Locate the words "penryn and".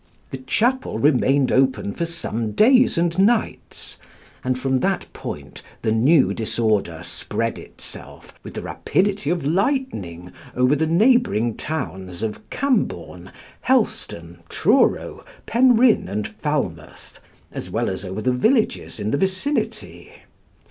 15.45-16.27